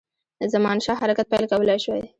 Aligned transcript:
زمانشاه 0.51 0.97
حرکت 1.01 1.27
پیل 1.29 1.45
کولای 1.47 1.79
شوای. 1.83 2.03